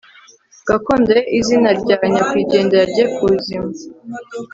gakondo 0.67 1.09
ye 1.17 1.21
izina 1.39 1.69
rya 1.79 1.97
nyakwigendera 2.11 2.83
rye 2.91 3.05
kuzima 3.15 3.69